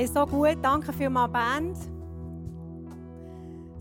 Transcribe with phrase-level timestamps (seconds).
[0.00, 0.56] Hey, so gut.
[0.62, 1.76] Danke vielmals, Band.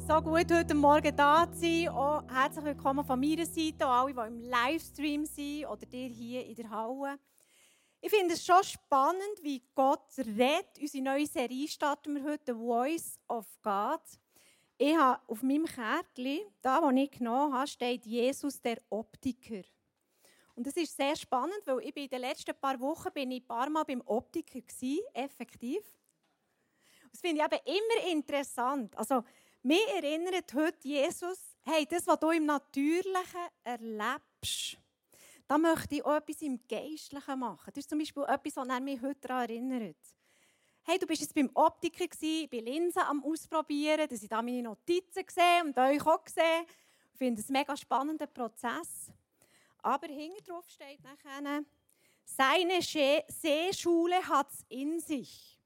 [0.05, 1.87] So gut, heute Morgen da zu sein.
[1.87, 6.55] Auch herzlich willkommen von meiner Seite, alle, die im Livestream sind oder dir hier in
[6.55, 7.17] der Halle.
[8.01, 10.77] Ich finde es schon spannend, wie Gott redet.
[10.81, 14.01] Unsere neue Serie starten wir heute, Voice of God.
[14.77, 19.61] Ich habe auf meinem Kärtchen, da wo ich genommen habe, steht Jesus der Optiker.
[20.53, 23.47] Und das ist sehr spannend, weil ich in den letzten paar Wochen bin ich ein
[23.47, 25.98] paar Mal beim Optiker gewesen, effektiv.
[27.11, 28.95] Das finde ich eben immer interessant.
[28.97, 29.23] Also,
[29.61, 34.77] mir erinnert heute Jesus, hey, das, was du im Natürlichen erlebst,
[35.47, 37.71] da möchte ich auch etwas im Geistlichen machen.
[37.73, 39.97] Das ist zum Beispiel etwas, was mich heute daran erinnert.
[40.83, 44.63] Hey, du bist jetzt beim Optiker, gewesen, bei Linsen am Ausprobieren, dass ich da meine
[44.63, 46.65] Notizen gesehen und euch auch gesehen.
[47.11, 49.11] Ich finde es einen mega spannenden Prozess.
[49.81, 51.63] Aber hinten drauf steht nachher,
[52.23, 55.58] seine Sehschule hat es in sich.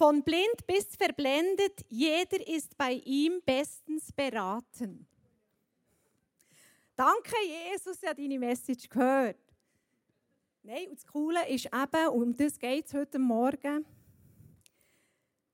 [0.00, 5.06] Von blind bis verblendet, jeder ist bei ihm bestens beraten.
[6.96, 7.36] Danke,
[7.70, 9.36] Jesus, habe deine Message gehört.
[10.62, 13.84] Nein, und das Coole ist eben, um das geht es heute Morgen,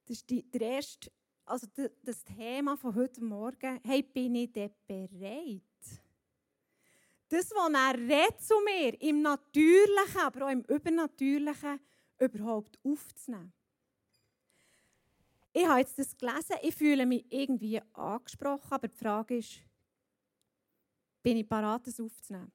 [0.06, 1.10] das ist die, der erste,
[1.44, 1.66] also
[2.05, 5.62] das Thema von heute Morgen, hey, bin ich denn bereit?
[7.31, 11.81] Das, was er redet zu mir, im Natürlichen, aber auch im Übernatürlichen,
[12.20, 13.53] überhaupt aufzunehmen.
[15.58, 19.54] Ich habe jetzt das gelesen, ich fühle mich irgendwie angesprochen, aber die Frage ist,
[21.22, 22.52] bin ich bereit, das aufzunehmen?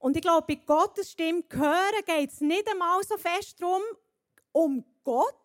[0.00, 3.82] Und ich glaube, bei Gottes Stimme hören geht es nicht einmal so fest darum,
[4.50, 5.36] um Gott,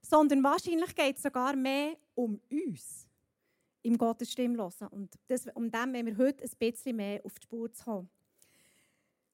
[0.00, 3.06] sondern wahrscheinlich geht es sogar mehr um uns
[3.82, 4.88] im Gottes Stimme hören.
[4.90, 8.08] Und das, um dem wollen wir heute ein bisschen mehr auf die Spur kommen.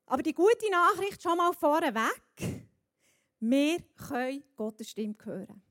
[0.06, 2.66] Aber die gute Nachricht schon mal vorweg.
[3.38, 5.62] Wir können Gottes Stimme hören.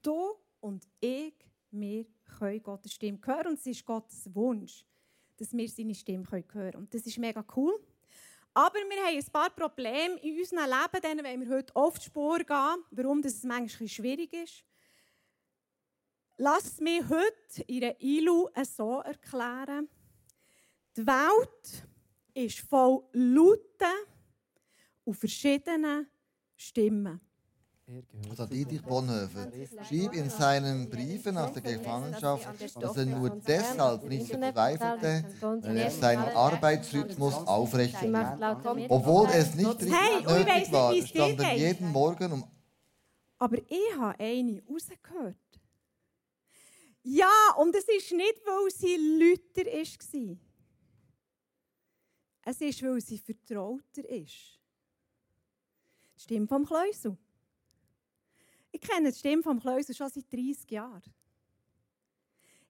[0.00, 1.34] Du und ich,
[1.72, 2.06] wir
[2.38, 4.86] können Gottes Stimme hören und es ist Gottes Wunsch,
[5.36, 6.76] dass wir seine Stimme hören können.
[6.76, 7.78] Und das ist mega cool.
[8.54, 12.38] Aber wir haben ein paar Probleme in unserem Leben, denen wollen wir heute die Spur
[12.38, 14.64] gehen, warum das manchmal schwierig ist.
[16.38, 19.90] Lass es mir heute in der ILU so erklären.
[20.96, 21.86] Die Welt
[22.32, 23.98] ist voll lauten
[25.04, 26.08] und verschiedenen
[26.56, 27.20] Stimmen.
[28.30, 29.52] Also Dietrich Bonhoeffer
[29.86, 32.48] schrieb in seinen Briefen aus der Gefangenschaft,
[32.80, 38.88] dass er nur deshalb nicht verzweifelte, weil er seinen Arbeitsrhythmus aufrechterhielt.
[38.88, 42.44] Obwohl es nicht richtig hey, nötig war, stand er jeden Morgen um...
[43.38, 45.36] Aber ich habe eine rausgehört.
[47.02, 50.36] Ja, und es ist nicht, weil sie Lüter war.
[52.46, 54.58] Es ist, weil sie vertrauter ist.
[56.16, 57.18] Die Stimme vom Kleusel.
[58.74, 61.14] Ich kenne die Stimme vom Kleusel schon seit 30 Jahren.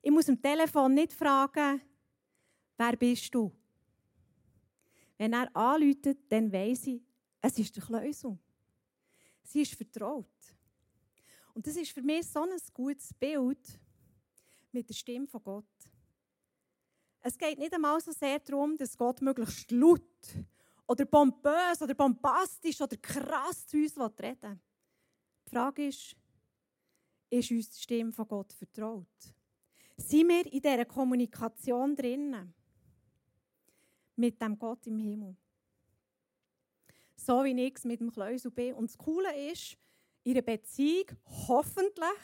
[0.02, 1.80] Ich muss am Telefon nicht fragen,
[2.76, 3.50] wer bist du?
[5.16, 7.00] Wenn er anläutet, dann weiss ich,
[7.40, 8.38] es ist der Kleusel.
[9.44, 10.26] Sie ist vertraut.
[11.54, 13.80] Und das ist für mich so ein gutes Bild
[14.72, 15.64] mit der Stimme von Gott.
[17.22, 20.02] Es geht nicht einmal so sehr darum, dass Gott möglichst laut
[20.86, 24.60] oder pompös oder bombastisch oder krass zu uns reden will.
[25.54, 26.16] Die Frage ist,
[27.30, 29.06] ist uns die Stimme von Gott vertraut?
[29.96, 32.52] Sind wir in dieser Kommunikation drinnen?
[34.16, 35.36] Mit dem Gott im Himmel.
[37.14, 38.74] So wie ich es mit dem Kleusel bin.
[38.74, 39.76] Und das Coole ist,
[40.24, 41.06] in einer Beziehung
[41.46, 42.18] hoffentlich,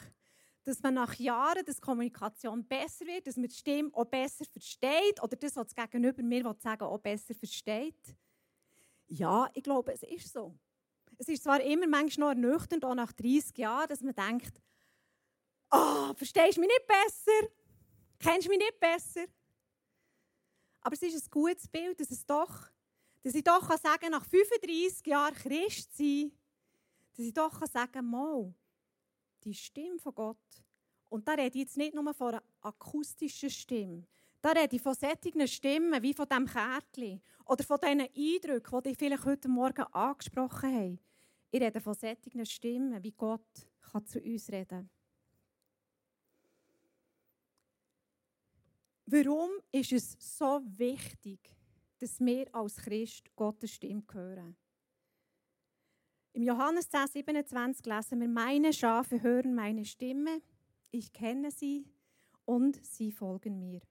[0.65, 5.23] dass man nach Jahren, dass Kommunikation besser wird, dass man die Stimme auch besser versteht
[5.23, 8.13] oder das, was das Gegenüber mir sagen auch besser versteht.
[9.07, 10.53] Ja, ich glaube, es ist so.
[11.21, 14.59] Es ist zwar immer manchmal noch ernüchternd, auch nach 30 Jahren, dass man denkt,
[15.69, 17.47] oh, verstehst du mich nicht besser?
[18.17, 19.25] Kennst du mich nicht besser?
[20.81, 22.67] Aber es ist ein gutes Bild, dass, es doch,
[23.21, 26.31] dass ich doch sagen kann, nach 35 Jahren Christ sein,
[27.15, 28.51] dass ich doch sagen kann, mal,
[29.43, 30.63] die Stimme von Gott.
[31.07, 34.07] Und da rede ich jetzt nicht nur von einer akustischen Stimme.
[34.41, 38.89] Da rede ich von solchen Stimmen wie von diesem Kärtchen oder von diesen Eindrücken, die
[38.89, 41.10] ich vielleicht heute Morgen angesprochen habe.
[41.53, 44.89] Ich rede von solchen Stimmen, wie Gott kann zu uns reden kann.
[49.05, 51.39] Warum ist es so wichtig,
[51.99, 54.55] dass wir als Christ Gottes Stimme hören?
[56.31, 60.41] Im Johannes 10, 27 lesen wir, meine Schafe hören meine Stimme,
[60.91, 61.85] ich kenne sie
[62.45, 63.81] und sie folgen mir.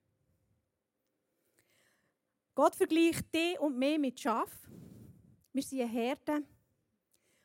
[2.54, 4.50] Gott vergleicht dich und mich mit Schaf.
[5.52, 6.42] Wir sind Herde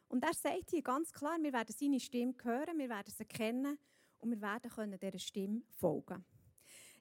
[0.07, 3.77] Und er sagt hier ganz klar, wir werden seine Stimme hören, wir werden sie kennen
[4.19, 6.23] und wir werden können dieser Stimme folgen.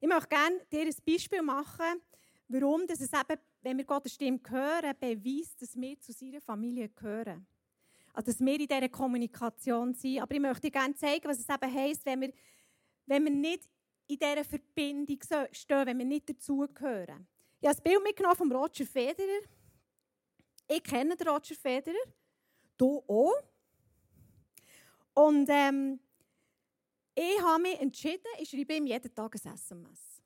[0.01, 2.03] Ich möchte gerne dir ein Beispiel machen,
[2.49, 6.89] warum dass es eben, wenn wir Gottes Stimme hören, beweist, dass wir zu seiner Familie
[6.89, 7.47] gehören.
[8.13, 10.21] Also, dass wir in dieser Kommunikation sind.
[10.21, 12.33] Aber ich möchte dir gerne zeigen, was es eben heisst, wenn wir,
[13.07, 13.69] wenn wir nicht
[14.07, 15.19] in dieser Verbindung
[15.53, 17.27] stehen, wenn wir nicht dazugehören.
[17.61, 19.41] Ich habe das Bild mitgenommen von Roger Federer.
[20.69, 21.95] Ich kenne den Roger Federer.
[22.77, 23.43] Du auch.
[25.15, 26.01] Und ähm,
[27.15, 30.21] ich habe mich entschieden, ich schreibe ihm jeden Tag ein SMS.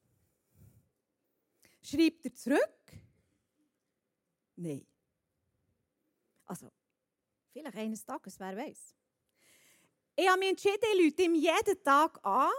[1.82, 2.92] Schreibt er zurück?
[4.56, 4.86] Nein.
[6.46, 6.70] Also,
[7.52, 8.94] vielleicht eines Tages, wer weiß.
[10.16, 12.50] Ich habe mich entschieden, ich rufe ihm jeden Tag an.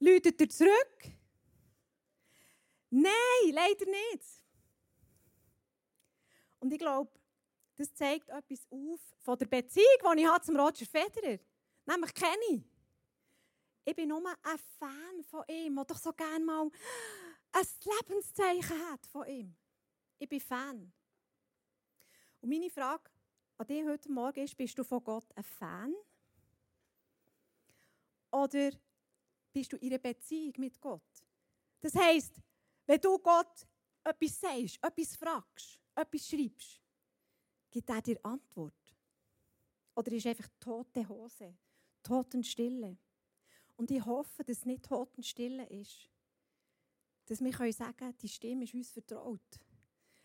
[0.00, 1.04] Läutet er zurück?
[2.90, 4.24] Nein, leider nicht.
[6.60, 7.10] Und ich glaube,
[7.76, 11.40] das zeigt etwas auf von der Beziehung, die ich zum Roger Federer habe.
[11.86, 12.62] Nämlich kenne ich.
[13.84, 16.70] Ich bin nur ein Fan von ihm, der doch so gerne mal
[17.52, 19.54] ein Lebenszeichen hat von ihm.
[20.18, 20.92] Ich bin Fan.
[22.40, 23.10] Und meine Frage
[23.58, 25.94] an dich heute Morgen ist, bist du von Gott ein Fan?
[28.30, 28.70] Oder
[29.52, 31.02] bist du in einer Beziehung mit Gott?
[31.80, 32.40] Das heisst,
[32.86, 33.66] wenn du Gott
[34.02, 36.80] etwas sagst, etwas fragst, etwas schreibst,
[37.74, 38.94] gibt er dir Antwort?
[39.96, 41.56] Oder ist einfach tote Hose?
[42.04, 42.96] Totenstille.
[43.76, 46.08] Und ich hoffe, dass es nicht Totenstille ist.
[47.26, 49.60] Dass wir sagen können, die Stimme ist uns vertraut.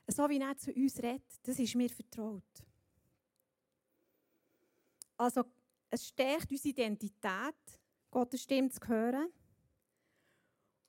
[0.07, 2.43] So wie er zu uns redet, das ist mir vertraut.
[5.17, 5.43] Also,
[5.89, 7.55] es stärkt unsere Identität,
[8.11, 9.31] Gottes Stimme zu hören.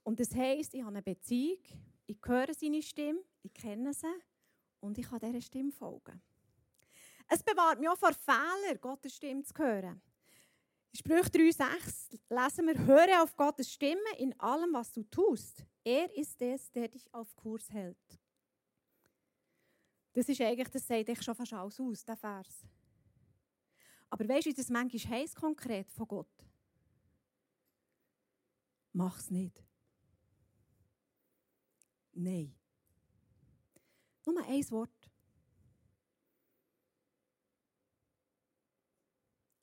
[0.03, 1.63] Und das heisst, ich habe eine Beziehung,
[2.07, 4.07] ich höre seine Stimme, ich kenne sie
[4.81, 6.21] und ich kann dieser Stimme folgen.
[7.33, 10.03] Es bewahrt mich auch vor Fehlern, Gottes Stimme zu hören.
[10.93, 15.65] Sprüche 3,6 lesen wir, höre auf Gottes Stimme in allem, was du tust.
[15.85, 18.19] Er ist es, der dich auf Kurs hält.
[20.13, 22.67] Das ist eigentlich, das sagt ich schon fast alles aus, der Vers.
[24.09, 26.49] Aber weißt du, das manchmal heisst konkret von Gott?
[28.93, 29.63] Mach's nicht.
[32.13, 32.53] Nein.
[34.27, 35.00] Nur ein Wort.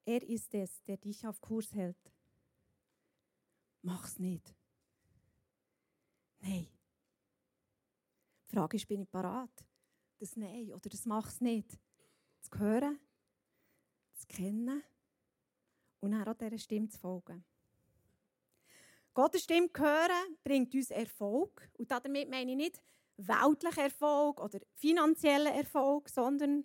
[0.08, 2.14] Er ist es, der dich auf Kurs hält.
[3.82, 4.56] Mach's nicht.
[6.40, 6.70] Nein.
[8.46, 9.66] Die Frage ist, bin ich parat?
[10.18, 11.78] Das Nein oder das Mach's nicht.
[12.40, 12.98] Zu hören,
[14.14, 14.82] zu kennen
[16.00, 17.44] und dann auch dieser Stimme zu folgen.
[19.14, 21.70] Gottes Stimme hören bringt uns Erfolg.
[21.74, 22.82] Und damit meine ich nicht
[23.18, 26.64] weltlichen Erfolg oder finanziellen Erfolg, sondern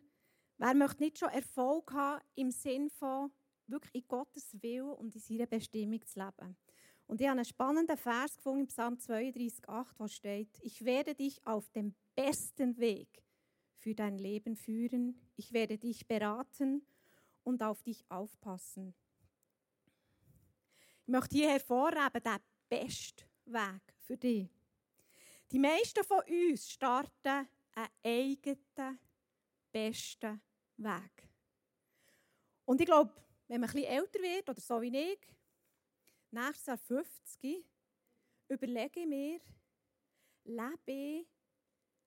[0.64, 3.32] Wer möchte nicht schon Erfolg haben im Sinn von
[3.66, 6.56] wirklich in Gottes Willen und in seiner Bestimmung zu leben?
[7.08, 11.44] Und ich habe einen spannenden Vers gefunden im Psalm 32,8, wo steht: Ich werde dich
[11.44, 13.24] auf dem besten Weg
[13.74, 15.20] für dein Leben führen.
[15.34, 16.86] Ich werde dich beraten
[17.42, 18.94] und auf dich aufpassen.
[21.02, 22.38] Ich möchte hier hervorheben, den
[22.68, 24.48] besten Weg für dich.
[25.50, 29.00] Die meisten von uns starten einen eigenen
[29.72, 30.40] besten
[30.84, 31.28] Weg.
[32.64, 33.12] Und ich glaube,
[33.48, 35.20] wenn man etwas älter wird, oder so wie ich,
[36.30, 37.66] nächstes Jahr 50,
[38.48, 39.40] überlege ich mir,
[40.44, 41.26] lebe ich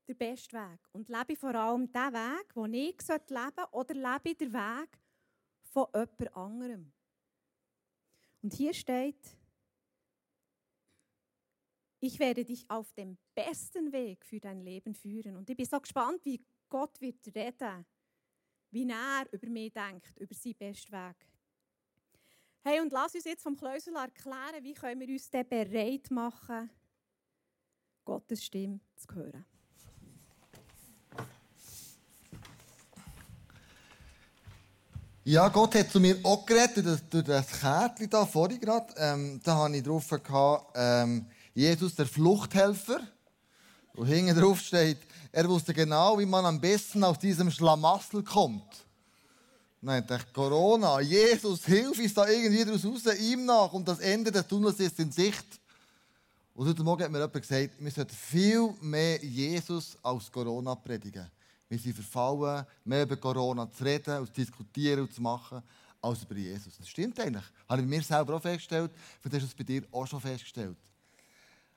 [0.08, 0.79] den besten Weg?
[0.91, 4.53] Und lebe ich vor allem den Weg, den ich leben sollte, oder lebe ich den
[4.53, 5.00] Weg
[5.63, 6.94] von jemand anderem?
[8.41, 9.38] Und hier steht,
[12.00, 15.36] ich werde dich auf dem besten Weg für dein Leben führen.
[15.36, 17.86] Und ich bin so gespannt, wie Gott wird reden
[18.72, 21.15] wie er über mich denkt, über seinen besten Weg.
[22.63, 26.69] Hey, und lass uns jetzt vom Kläusel erklären, wie können wir uns dann bereit machen,
[28.03, 29.45] Gottes Stimme zu hören.
[35.27, 38.93] Ja, Gott hat zu mir auch geredet, durch, das Kärtchen da vorhin gerade.
[38.98, 40.05] Ähm, da habe ich drauf
[40.75, 43.00] ähm, Jesus, der Fluchthelfer.
[43.95, 44.97] Und hinten drauf steht,
[45.31, 48.85] er wusste genau, wie man am besten aus diesem Schlamassel kommt.
[49.81, 54.31] Nein, der Corona, Jesus, hilf ist da irgendwie daraus raus, ihm nach und das Ende
[54.31, 55.45] des Tunnels ist in Sicht.
[56.55, 61.29] Und heute Morgen hat mir jemand gesagt, wir sollten viel mehr Jesus als Corona predigen.
[61.67, 65.61] Wir sind verfallen, mehr über Corona zu reden, zu diskutieren und zu machen,
[66.01, 66.77] als über Jesus.
[66.77, 67.43] Das stimmt eigentlich.
[67.67, 70.77] Habe ich mir selber auch festgestellt, vielleicht hast du es bei dir auch schon festgestellt.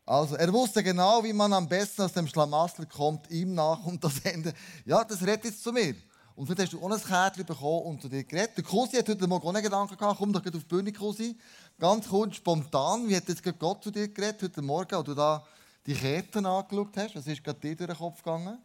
[0.08, 4.02] Also, er wusste genau, wie man am besten aus dem Schlamassel kommt, ihm nach und
[4.02, 4.54] das Ende.
[4.86, 5.94] Ja, das redet jetzt zu mir.
[6.34, 8.56] Und vielleicht hast du auch ein Kärtchen bekommen und zu dir geredet.
[8.56, 11.38] Der Cousin hat heute Morgen auch einen Gedanken gehabt, komm doch auf die Bühne, Cousin.
[11.78, 15.46] Ganz kurz, spontan, wie hat jetzt Gott zu dir geredet heute Morgen, als du da
[15.84, 17.14] die Ketten angeschaut hast?
[17.14, 18.58] Was ist gerade dir durch den Kopf gegangen?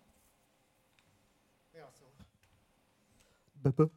[1.74, 1.90] Ja,
[3.66, 3.90] so.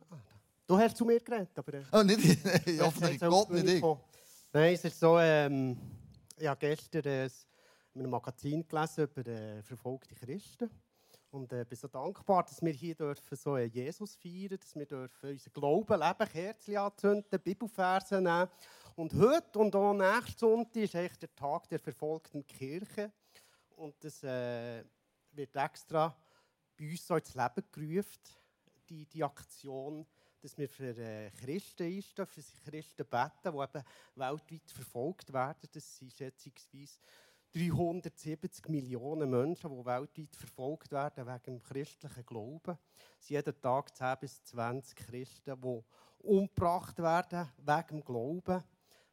[0.66, 1.80] Du hast zu mir geredet, aber...
[1.92, 2.80] Oh, nicht ich.
[2.80, 3.82] Hoffentlich Gott, nicht ich.
[4.52, 5.78] Nein, es ist so, ähm,
[6.38, 7.30] ich habe gestern
[7.94, 10.70] in einem Magazin gelesen über verfolgte Christen.
[11.30, 14.86] Und äh, bin so dankbar, dass wir hier dürfen so äh, Jesus feiern, dass wir
[14.86, 18.48] dürfen unseren Glauben leben, Kerzen anzünden, Bibelverse nehmen.
[18.94, 23.12] Und heute und auch nächsten Sonntag ist eigentlich der Tag der verfolgten Kirche.
[23.76, 24.84] Und das äh,
[25.32, 26.16] wird extra
[26.78, 28.22] bei uns so ins Leben gerufen,
[28.88, 30.06] die, die Aktion,
[30.46, 33.84] dass wir für äh, Christen einstehen, für Christen beten, die eben
[34.14, 35.68] weltweit verfolgt werden.
[35.72, 37.00] Das sind schätzungsweise
[37.52, 42.78] 370 Millionen Menschen, die weltweit verfolgt werden wegen dem christlichen Glauben.
[43.18, 45.82] Es sind jeden Tag 10 bis 20 Christen, die
[46.18, 48.62] umgebracht werden wegen dem Glauben.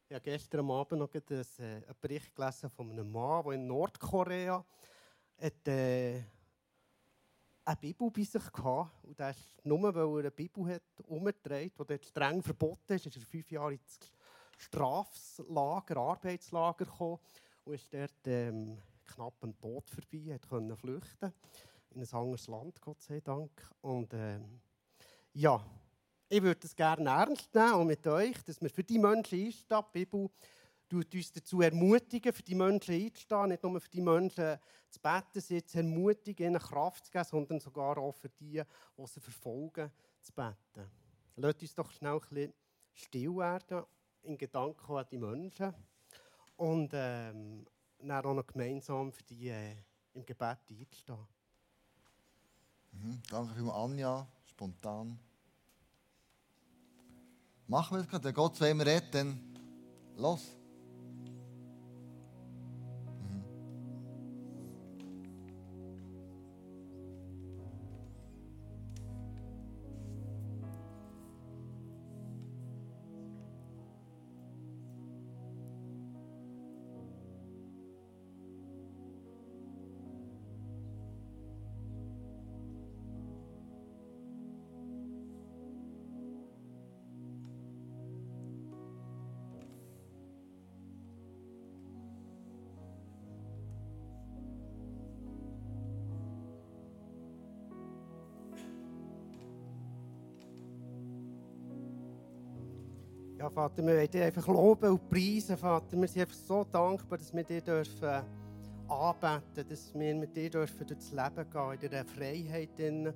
[0.08, 4.64] Ich habe gestern Abend noch äh, einen Bericht gelesen von einem Mann, der in Nordkorea
[5.36, 6.22] hat, äh,
[7.64, 8.90] eine Bibel bei sich hatte.
[9.02, 13.16] Und ist nur, weil er eine Bibel hat umgedreht, die dort streng verboten ist, ist
[13.16, 13.98] er fünf Jahre ins
[14.58, 17.18] Straflager, Arbeitslager gekommen
[17.64, 21.32] und ist dort ähm, knapp am Tod vorbei, können flüchten
[21.94, 23.50] in ein anderes Land, Gott sei Dank.
[23.80, 24.60] Und ähm,
[25.32, 25.64] ja,
[26.28, 29.82] ich würde es gerne ernst nehmen und mit euch, dass wir für die Menschen einstehen.
[29.94, 30.28] Die Bibel
[30.94, 34.58] tut uns dazu ermutigen, für die Menschen einzustehen, nicht nur für die Menschen
[34.88, 38.62] zu beten, sie zu ermutigen, ihnen Kraft zu geben, sondern sogar auch für die,
[38.96, 40.90] die sie verfolgen, zu beten.
[41.36, 42.54] Lasst uns doch schnell ein bisschen
[42.92, 43.84] still werden,
[44.22, 45.74] in Gedanken an die Menschen.
[46.56, 47.66] Und ähm,
[47.98, 49.76] dann auch noch gemeinsam für die äh,
[50.12, 51.18] im Gebet einzustehen.
[52.92, 55.18] Mhm, danke vielmals, Anja, spontan.
[57.66, 58.24] Machen wir es gerade.
[58.24, 59.58] Wenn Gott zu ihm redet, dann
[60.16, 60.56] los.
[103.44, 106.00] Ja, Vater, wir wollen dich einfach loben und preisen, Vater.
[106.00, 108.22] Wir sind einfach so dankbar, dass wir dich dürfen
[108.88, 112.80] anbeten, dass wir mit dir dürfen durchs Leben gehen, in dieser Freiheit.
[112.80, 113.12] In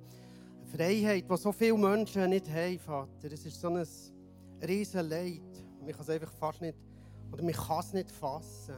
[0.65, 3.31] Freiheit, die so viele Menschen nicht haben, Vater.
[3.31, 3.83] Es ist so ein
[4.67, 5.41] riesen Leid.
[5.79, 6.77] Man kann es einfach fast nicht,
[7.31, 8.75] oder man kann es nicht fassen.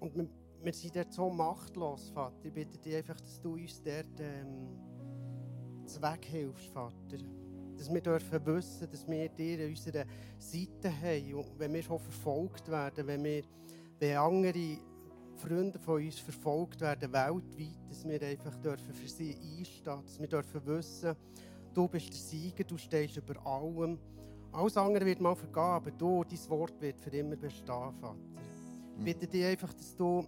[0.00, 0.26] Und wir,
[0.64, 2.44] wir sind dort so machtlos, Vater.
[2.44, 4.80] Ich bitte dich einfach, dass du uns dort ähm,
[5.86, 7.18] zweghilfst, Vater
[7.76, 10.04] dass wir dürfen wissen, dass wir dir an unserer
[10.38, 11.34] Seite haben.
[11.34, 13.42] Und wenn wir schon verfolgt werden, wenn, wir,
[13.98, 14.78] wenn andere
[15.36, 20.28] Freunde von uns verfolgt werden, weltweit, dass wir einfach dürfen für sie einstehen, dass wir
[20.28, 21.16] dürfen wissen,
[21.74, 23.98] du bist der Sieger, du stehst über allem.
[24.52, 27.66] Alles andere wird mal vergehen, aber du, dein Wort wird für immer bestehen,
[28.00, 28.16] Vater.
[28.92, 29.04] Ich hm.
[29.04, 30.24] bitte dich einfach, dass du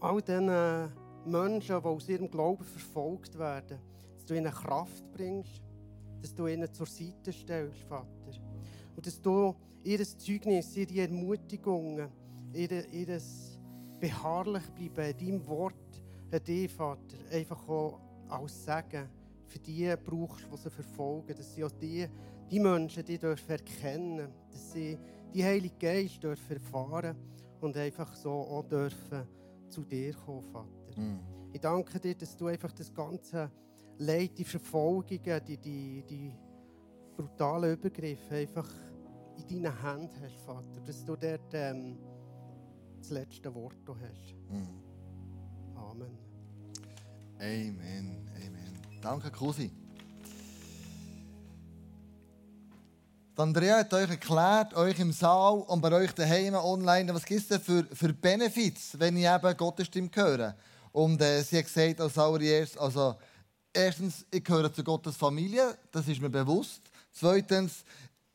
[0.00, 0.46] all diesen
[1.26, 3.78] Menschen, die aus ihrem Glauben verfolgt werden,
[4.14, 5.62] dass du ihnen Kraft bringst,
[6.20, 8.08] dass du ihnen zur Seite stellst, Vater.
[8.96, 12.08] Und dass du ihr Zeugnis, ihre Ermutigungen,
[12.52, 13.20] ihr, ihr
[14.00, 19.08] beharrlich bleiben in deinem Wort, an dich, Vater, einfach auch als Segen
[19.46, 22.06] für die brauchst, die sie verfolgen, dass sie auch die,
[22.50, 24.98] die Menschen die dürfen erkennen, dass sie
[25.32, 27.16] die Heilige Geist dürfen erfahren
[27.60, 29.26] und einfach so auch dürfen
[29.68, 31.00] zu dir kommen, Vater.
[31.00, 31.20] Mm.
[31.52, 33.50] Ich danke dir, dass du einfach das ganze
[33.98, 36.32] Leid, die Verfolgungen, die, die, die
[37.16, 38.68] brutalen Übergriffe einfach
[39.36, 40.80] in deinen Händen hast, Vater.
[40.86, 41.98] Dass du dort ähm,
[42.98, 44.34] das letzte Wort hast.
[44.50, 44.82] Mhm.
[45.76, 46.18] Amen.
[47.40, 48.28] Amen.
[48.36, 49.00] Amen.
[49.00, 49.70] Danke, Kusi.
[53.38, 57.46] Andrea hat euch erklärt, euch im Saal und bei euch daheim online, was gibt es
[57.46, 60.56] denn für, für Benefits, wenn ich eben Gottes Stimme höre.
[60.90, 63.14] Und äh, sie hat gesagt, als allererstes, also
[63.72, 66.82] Erstens, ich gehöre zu Gottes Familie, das ist mir bewusst.
[67.12, 67.84] Zweitens,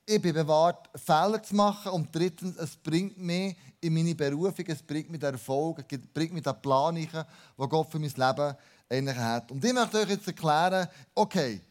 [0.06, 1.92] ich bin bewahrt, Fehler zu machen.
[1.92, 6.34] Und drittens, es bringt mich in meine Berufung, es bringt mich den Erfolg, es bringt
[6.34, 7.10] mich den Plan, den
[7.58, 8.56] Gott für mein Leben
[8.90, 9.52] eigentlich hat.
[9.52, 11.62] Und ich möchte euch jetzt erklären, okay,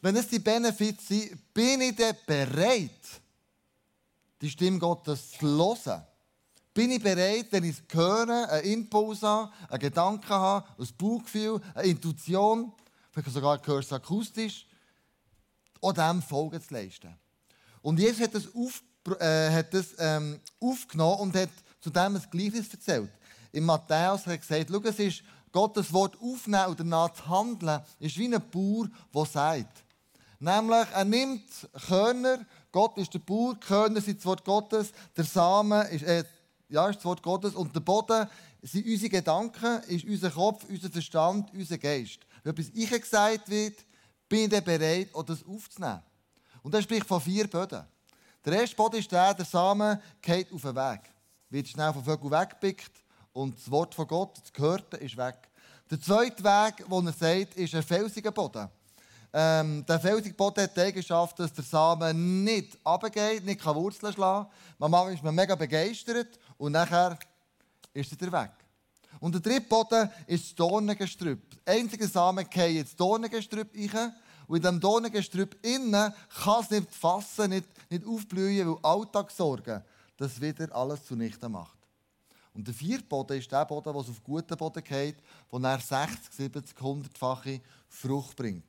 [0.00, 2.90] wenn es die Benefits sind, bin ich dann bereit,
[4.40, 6.02] die Stimme Gottes zu hören?
[6.74, 11.60] Bin ich bereit, wenn ich es höre, einen Impuls habe, einen Gedanken habe, ein Bauchgefühl,
[11.74, 12.72] eine Intuition,
[13.22, 14.66] vielleicht sogar gehörst du akustisch,
[15.80, 17.14] auch dem Folgen zu leisten?
[17.80, 18.82] Und Jesus hat das, auf,
[19.18, 23.10] äh, hat das ähm, aufgenommen und hat zu dem ein Gleichnis erzählt.
[23.52, 27.80] In Matthäus hat er gesagt, schau, es ist Gottes Wort aufnehmen und danach zu handeln,
[28.00, 29.84] ist wie ein Bauer, der sagt.
[30.38, 31.48] Nämlich, er nimmt
[31.86, 36.24] Körner, Gott ist der Bauer, Körner sind das Wort Gottes, der Samen ist, äh,
[36.68, 38.28] ja, ist das Wort Gottes und der Boden
[38.60, 42.26] sind unsere Gedanken, ist unser Kopf, unser Verstand, unser Geist.
[42.46, 43.84] Wenn etwas ich gesagt wird,
[44.28, 46.00] bin ich bereit, das aufzunehmen.
[46.62, 47.84] Und er spricht von vier Böden.
[48.44, 51.00] Der erste Boden ist der, der Samen geht auf den Weg.
[51.50, 55.36] Wird schnell von Vögeln weggepickt und das Wort von Gott, das Gehörte, ist weg.
[55.90, 58.68] Der zweite Weg, den er sagt, ist ein felsiger Boden.
[59.32, 64.48] Ähm, der felsige Boden hat die Eigenschaft, dass der Samen nicht runtergeht, nicht Wurzeln schlagen
[64.78, 64.90] kann.
[64.90, 67.18] Manchmal ist man mega begeistert und nachher
[67.92, 68.52] ist er weg.
[69.20, 71.64] Und der dritte Boden ist das Dornengestrüpp.
[71.64, 74.12] Der einzige Samen geht ins Dornengestrüpp rein.
[74.46, 79.82] Und in diesem Dornengestrüpp innen kann es nicht fassen, nicht, nicht aufblühen, weil Alltagssorgen
[80.16, 81.76] das wieder alles zunichte macht.
[82.54, 85.16] Und der vierte Boden ist der Boden, der auf guten Boden geht,
[85.50, 88.64] wo er 60, 70, 100-fache Frucht bringt.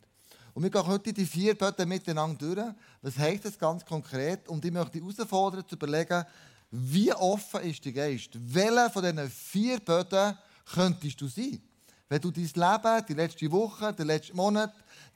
[0.53, 2.75] Und wir gehen heute die vier Böden miteinander durch.
[3.01, 4.49] Was heisst das ganz konkret?
[4.49, 6.25] Und ich möchte herausfordern, zu überlegen,
[6.71, 8.31] wie offen ist der Geist?
[8.33, 10.37] Welcher von diesen vier Böden
[10.73, 11.61] könntest du sein?
[12.09, 14.73] Wenn du dein Leben, die letzte Woche, den letzten Monat,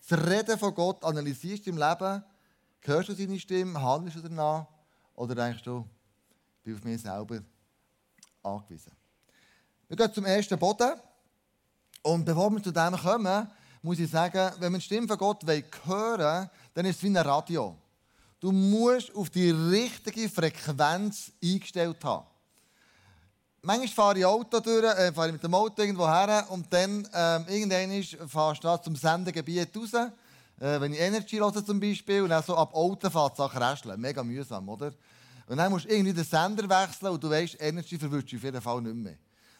[0.07, 2.23] das Reden von Gott analysierst im Leben,
[2.81, 4.65] hörst du seine Stimme, handelst du danach
[5.15, 5.85] oder denkst du,
[6.59, 7.39] ich bin auf mich selber
[8.43, 8.91] angewiesen?
[9.87, 10.93] Wir gehen zum ersten Boden.
[12.03, 13.47] Und bevor wir zu dem kommen,
[13.81, 17.07] muss ich sagen, wenn man die Stimme von Gott hören will, dann ist es wie
[17.07, 17.77] ein Radio.
[18.41, 22.25] Du musst auf die richtige Frequenz eingestellt haben.
[23.61, 27.07] Manchmal fahre ich Auto durch, äh, fahre ich mit dem Auto irgendwo her und dann
[27.13, 29.93] ähm, irgendwann fährst du zum Sendegebiet raus.
[29.93, 34.01] Äh, wenn ich Energy höre zum Beispiel und dann so ab Auto fährt an Kräscheln.
[34.01, 34.91] Mega mühsam, oder?
[35.45, 38.61] Und dann musst du irgendwie den Sender wechseln und du weißt, Energy verwirrt auf jeden
[38.61, 39.17] Fall nicht mehr.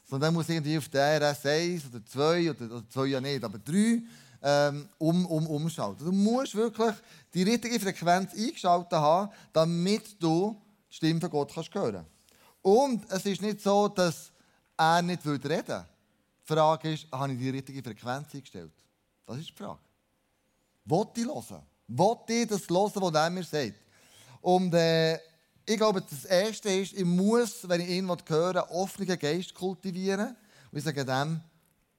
[0.09, 3.43] Sondern dann muss irgendwie auf der RS 1 oder 2 oder, oder 2 ja nicht,
[3.43, 4.01] aber 3
[4.41, 6.05] ähm, um, um, umschalten.
[6.05, 6.95] Du musst wirklich
[7.33, 12.05] die richtige Frequenz eingeschaltet haben, damit du die Stimme von Gott kannst hören
[12.61, 14.31] Und es ist nicht so, dass
[14.77, 15.59] er nicht reden will.
[15.67, 18.73] Die Frage ist, habe ich die richtige Frequenz eingestellt?
[19.25, 19.79] Das ist die Frage.
[20.85, 21.63] Wollte ich hören?
[21.87, 23.75] Wollte ich das hören, was er mir sagt?
[24.41, 25.15] Und äh,
[25.65, 30.35] ich glaube, das Erste ist, ich muss, wenn ich ihn höre, einen offenen Geist kultivieren.
[30.71, 31.39] Und ich sage dem,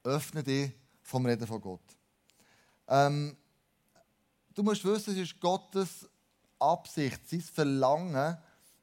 [0.03, 1.81] öffne dich vom Reden von Gott.
[2.89, 3.37] Ähm,
[4.55, 6.09] du musst wissen, es ist Gottes
[6.59, 8.37] Absicht, sein Verlangen,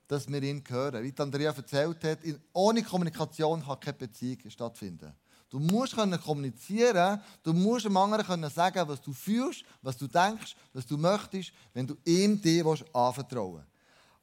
[0.07, 1.03] dass wir ihn hören.
[1.03, 2.19] Wie Andrea erzählt hat,
[2.53, 5.13] ohne Kommunikation kann keine Beziehung stattfinden.
[5.49, 10.07] Du musst können kommunizieren, du musst dem anderen können sagen, was du fühlst, was du
[10.07, 13.69] denkst, was du möchtest, wenn du ihm dir anvertrauen willst.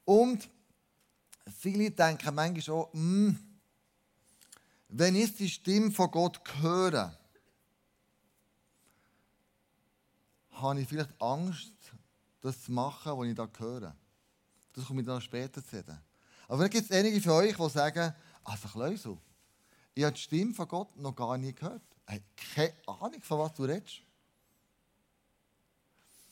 [0.05, 0.49] Und
[1.59, 3.39] viele denken manchmal schon, hm,
[4.89, 7.17] wenn ich die Stimme von Gott höre,
[10.61, 11.73] habe ich vielleicht Angst,
[12.41, 13.95] das zu machen, was ich da höre.
[14.73, 15.99] Das komme ich dann später zu reden.
[16.47, 19.17] Aber dann gibt es einige von euch, die sagen, also Kleusel,
[19.93, 21.81] ich habe die Stimme von Gott noch gar nie gehört.
[22.07, 24.01] Ich habe keine Ahnung, von was du redest.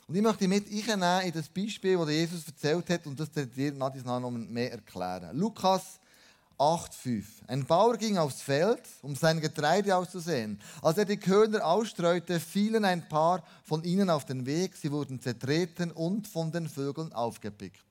[0.08, 3.74] Und ich möchte mit einnehmen in das Beispiel, das Jesus erzählt hat und das dir
[3.74, 5.36] nach noch mehr erklären.
[5.36, 6.00] Lukas
[6.58, 7.24] 8,5.
[7.48, 10.60] Ein Bauer ging aufs Feld, um sein Getreide auszusehen.
[10.82, 14.76] Als er die Körner ausstreute, fielen ein paar von ihnen auf den Weg.
[14.76, 17.84] Sie wurden zertreten und von den Vögeln aufgepickt.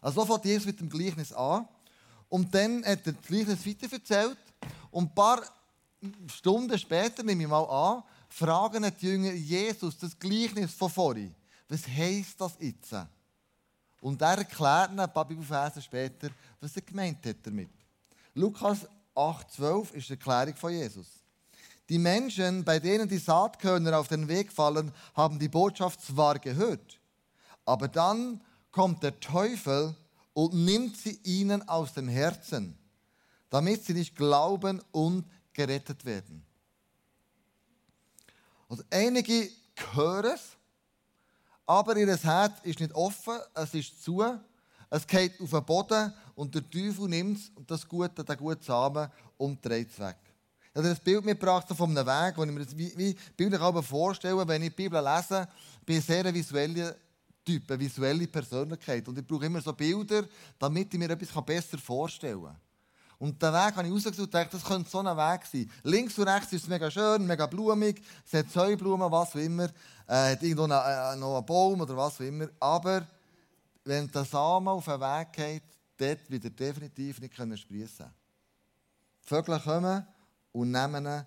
[0.00, 1.66] Also so fängt Jesus mit dem Gleichnis an.
[2.28, 4.38] Und dann hat er das Gleichnis weiter erzählt.
[4.90, 5.42] Und ein paar
[6.32, 11.34] Stunden später, nehme ich mal an, fragen die Jünger Jesus das Gleichnis von vorhin.
[11.68, 12.94] Was heisst das jetzt?
[14.00, 16.30] Und er erklärt ein paar Bibelverse später,
[16.60, 17.70] was er gemeint hat damit.
[18.38, 21.06] Lukas 8,12 ist die Erklärung von Jesus.
[21.88, 27.00] Die Menschen, bei denen die Saatkörner auf den Weg fallen, haben die Botschaft zwar gehört,
[27.64, 29.96] aber dann kommt der Teufel
[30.34, 32.78] und nimmt sie ihnen aus dem Herzen,
[33.50, 36.46] damit sie nicht glauben und gerettet werden.
[38.68, 39.50] Also einige
[39.94, 40.42] hören es,
[41.66, 44.22] aber ihr Herz ist nicht offen, es ist zu,
[44.90, 49.64] es geht auf den Boden und der Teufel nimmt das Gute, den guten Samen und
[49.64, 50.16] dreht es weg.
[50.22, 53.16] Ich Ich habe ein Bild mitgebracht von einem Weg, wo ich mir das wie, wie
[53.36, 55.48] bildlich vorstelle, wenn ich die Bibel lese.
[55.80, 56.94] Ich bin ein sehr visueller
[57.44, 59.08] Typ, eine visuelle Persönlichkeit.
[59.08, 60.24] Und ich brauche immer so Bilder,
[60.58, 62.56] damit ich mir etwas besser vorstellen kann.
[63.18, 65.70] Und den Weg habe ich rausgesucht und dachte, das könnte so ein Weg sein.
[65.82, 69.64] Links und rechts ist es mega schön, mega blumig, es hat Säublumen, was auch immer,
[70.06, 72.48] äh, hat irgendwo äh, noch einen Baum oder was auch immer.
[72.60, 73.04] Aber
[73.88, 75.62] wenn der Samen auf den Weg geht,
[75.96, 78.14] dort wird er definitiv nicht sprießen können.
[79.22, 80.06] Die Vögel kommen
[80.52, 81.26] und nehmen ihn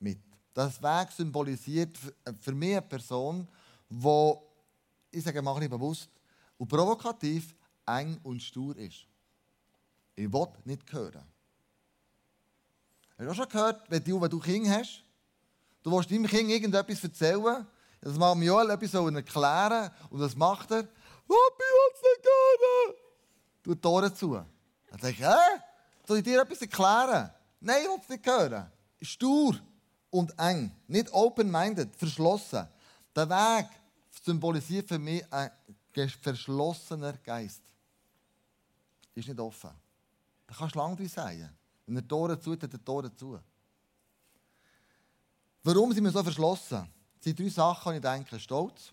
[0.00, 0.20] mit.
[0.52, 1.96] Das Weg symbolisiert
[2.40, 3.46] für mich eine Person,
[3.88, 4.32] die,
[5.12, 6.10] ich sage mal nicht bewusst,
[6.58, 7.54] und provokativ
[7.86, 9.06] eng und stur ist.
[10.16, 11.22] Ich will nicht hören.
[13.16, 15.04] Hast du auch schon gehört, wenn du, wenn du Kinder hast,
[15.84, 17.64] du willst deinem Kind irgendetwas erzählen,
[18.00, 20.88] das macht Joel etwas erklären und das macht er.
[21.26, 22.94] Papi, es nicht hören.
[23.62, 24.34] Du die Tore zu.
[24.34, 25.60] Dann sage ich, hä?
[26.06, 27.30] Soll ich dir etwas erklären?
[27.60, 28.70] Nein, ich will nicht hören.
[29.02, 29.58] Stur
[30.10, 30.74] und eng.
[30.86, 32.68] Nicht open-minded, verschlossen.
[33.14, 33.68] Der Weg
[34.22, 35.50] symbolisiert für mich ein
[36.20, 37.62] verschlossener Geist.
[39.14, 39.70] Ist nicht offen.
[40.46, 41.56] Da kannst du lange sein.
[41.86, 43.38] Wenn er Tore zu, hat er Tore zu.
[45.62, 46.88] Warum sind wir so verschlossen?
[47.18, 48.38] Es sind drei Sachen, die ich denke.
[48.38, 48.92] Stolz.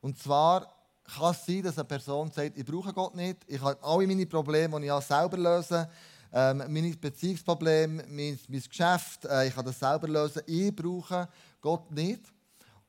[0.00, 0.77] Und zwar
[1.08, 4.26] kann es sein, dass eine Person sagt, ich brauche Gott nicht, ich kann alle meine
[4.26, 5.86] Probleme, die ich habe, selber lösen.
[6.30, 10.42] Ähm, meine Beziehungsprobleme, mein, mein Geschäft, äh, ich kann das selber lösen.
[10.46, 11.28] Ich brauche
[11.60, 12.20] Gott nicht.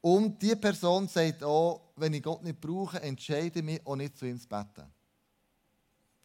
[0.01, 4.17] Und die Person sagt auch, wenn ich Gott nicht brauche, entscheide ich mich auch nicht
[4.17, 4.91] zu ihm zu beten.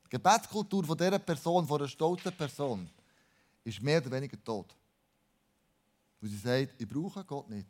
[0.07, 2.89] Die Gebetskultur von dieser Person, von einer stolzen Person,
[3.65, 4.75] ist mehr oder weniger tot.
[6.21, 7.69] Weil sie sagt, ich brauche Gott nicht.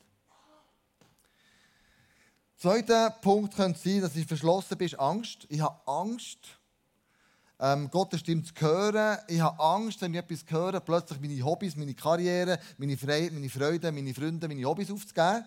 [2.64, 5.46] Zweiter Punkt könnte sein, dass ich verschlossen bin, Angst.
[5.50, 6.38] Ich habe Angst,
[7.60, 9.18] ähm, Gottes Stimme zu hören.
[9.28, 13.50] Ich habe Angst, wenn ich etwas höre, plötzlich meine Hobbys, meine Karriere, meine Freiheit, meine
[13.50, 15.44] Freude, meine Freunde, meine Hobbys aufzugeben.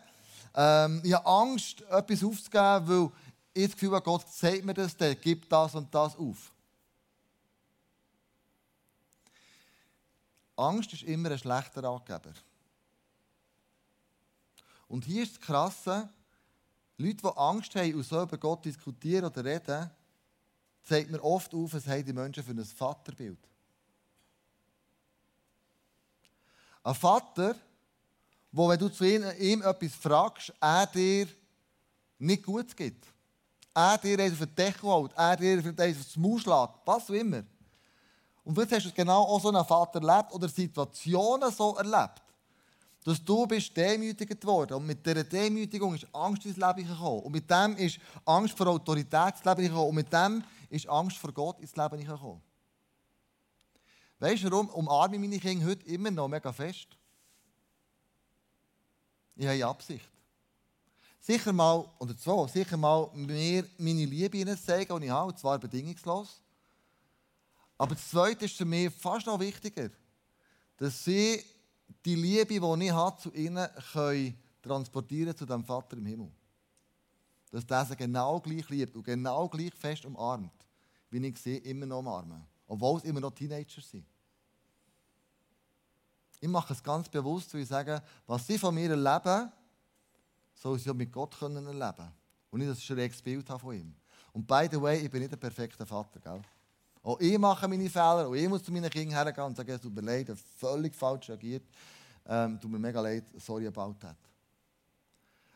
[0.53, 3.09] Ähm, ich habe Angst, etwas aufzugeben, weil
[3.55, 6.53] ich das Gefühl habe, Gott sagt mir das, der gibt das und das auf.
[10.55, 12.33] Angst ist immer ein schlechter Ratgeber.
[14.87, 16.09] Und hier ist das Krasse,
[16.97, 19.89] Leute, die Angst haben und so über Gott diskutieren oder reden,
[20.83, 23.37] zeigt mir oft auf, was haben die Menschen für ein Vaterbild.
[26.83, 27.55] Ein Vater,
[28.51, 31.27] wo, wenn du zu ihm, ihm etwas fragst, er dir
[32.17, 33.05] nicht gut gibt.
[33.75, 37.43] Er dir auf den Deckel hält, er dir vielleicht aufs Maul schlägt, was auch immer.
[38.43, 42.23] Und vielleicht hast du genau auch so einen Vater erlebt oder Situationen so erlebt
[43.07, 44.73] dass du bist demütigt worden.
[44.73, 47.21] Und mit dieser Demütigung ist Angst ins Leben gekommen.
[47.21, 49.87] Und mit dem ist Angst vor Autorität ins Leben gekommen.
[49.87, 52.41] Und mit dem ist Angst vor Gott ins Leben gekommen.
[54.19, 54.67] Weißt du warum?
[54.71, 56.89] Umarme ich meine Kinder heute immer noch mega fest.
[59.37, 60.09] Ich habe Absicht.
[61.21, 65.39] Sicher mal, oder zwei, sicher mal mir meine Liebe ihnen zeigen, die ich habe, und
[65.39, 66.41] zwar bedingungslos.
[67.77, 69.91] Aber das Zweite ist für mich fast noch wichtiger,
[70.75, 71.41] dass sie
[72.05, 76.31] die Liebe, die ich habe zu ihnen, können transportieren zu dem Vater im Himmel.
[77.51, 80.51] Dass der sie genau gleich liebt und genau gleich fest umarmt,
[81.09, 82.45] wie ich sie immer noch umarme.
[82.67, 84.05] Obwohl es immer noch Teenager sind.
[86.39, 89.51] Ich mache es ganz bewusst, weil ich sage, was sie von mir erleben,
[90.53, 92.11] soll sie auch mit Gott können erleben
[92.51, 93.95] Und nicht ein schräges Bild von ihm.
[94.33, 96.41] Und by the way, ich bin nicht der perfekte Vater, gell?
[97.07, 99.79] Auch ich mache meine Fehler, auch ich muss zu meinen Kindern hergehen und sagen, es
[99.79, 101.63] tut mir leid, ich völlig falsch reagiert.
[102.27, 104.17] Ähm, tut mir mega leid, sorry about that.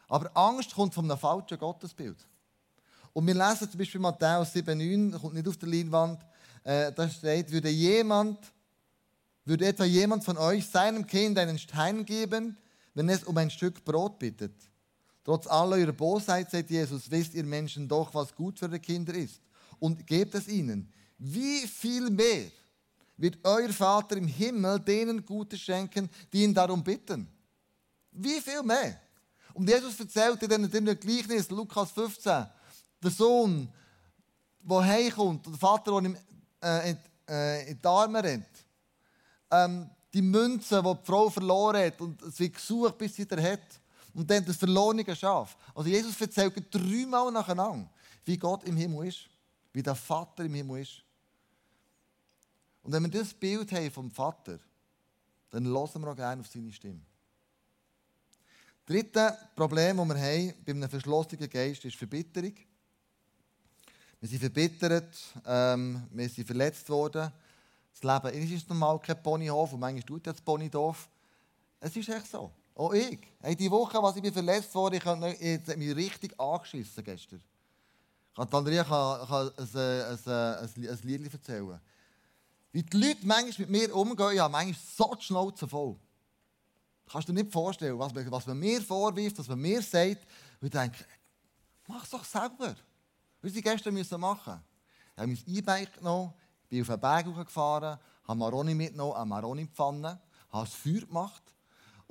[0.07, 2.25] Aber Angst kommt von einem falschen Gottesbild.
[3.11, 6.25] Und wir lesen zum Beispiel Matthäus 7,9, kommt nicht auf der Leinwand,
[6.63, 8.39] äh, da steht, würde jemand,
[9.43, 12.55] würde etwa jemand von euch seinem Kind einen Stein geben,
[12.93, 14.55] wenn es um ein Stück Brot bittet.
[15.25, 19.13] Trotz aller eurer Bosheit, sagt Jesus, wisst ihr Menschen doch, was gut für die Kinder
[19.13, 19.41] ist.
[19.79, 20.89] Und gebt es ihnen
[21.23, 22.49] wie viel mehr
[23.15, 27.27] wird euer Vater im Himmel denen Gutes schenken, die ihn darum bitten?
[28.11, 28.99] Wie viel mehr?
[29.53, 32.47] Und Jesus erzählt in diesem Gleichnis, Lukas 15,
[33.03, 33.69] der Sohn,
[34.61, 36.17] der heimkommt, der Vater, der ihm
[36.59, 36.95] äh,
[37.29, 38.47] äh, in die Arme rennt.
[39.51, 43.79] Ähm, die Münze, die die Frau verloren hat und sie gesucht, bis sie wieder hat.
[44.15, 45.55] Und dann das verlorene Schaf.
[45.75, 47.87] Also Jesus erzählt dreimal nacheinander,
[48.25, 49.29] wie Gott im Himmel ist,
[49.71, 51.03] wie der Vater im Himmel ist.
[52.83, 54.59] Und wenn wir das Bild haben vom Vater,
[55.49, 57.01] dann hören wir auch gerne auf seine Stimme.
[58.85, 62.55] Das dritte Problem, das wir haben bei einem verschlossenen Geist, ist Verbitterung.
[64.19, 67.31] Wir sind verbittert, ähm, wir sind verletzt worden
[67.91, 71.09] Das Leben ist normal kein Ponyhof und manchmal tut das Pony doof.
[71.79, 72.51] Es ist echt so.
[72.75, 73.19] Auch ich.
[73.41, 75.35] Hey, die Woche, als ich bin verletzt wurde, ich habe
[75.77, 77.41] mich richtig angeschissen gestern.
[78.35, 81.79] Andrea kann, kann ein, ein, ein, ein Lied erzählen.
[82.71, 85.97] Wie die Leute manchmal mit mir umgehen, ja, manchmal so die Schnauze voll.
[87.09, 90.25] Kannst du dir nicht vorstellen, was, was man mir vorwirft, was man mir sagt.
[90.61, 91.05] Ich denke,
[91.87, 92.75] mach es doch selber.
[93.41, 94.61] Was sie gestern müssen machen
[95.15, 96.33] Ich habe mein E-Bike genommen,
[96.69, 101.43] bin auf den Berg gefahren, habe Maroni mitgenommen, eine Maroni-Pfanne, habe das Feuer gemacht